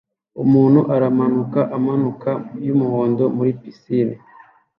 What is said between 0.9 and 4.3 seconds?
aramanuka amanuka yumuhondo muri pisine